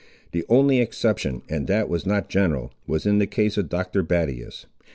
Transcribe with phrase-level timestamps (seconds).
[0.31, 4.01] The only exception, and that was not general, was in the case of Dr.
[4.01, 4.65] Battius.